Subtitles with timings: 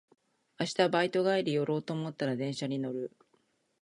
[0.57, 3.15] 明日バイト帰り寄ろうと思ったら電車に乗る